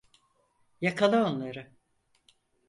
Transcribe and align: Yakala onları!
Yakala 0.81 1.23
onları! 1.31 1.71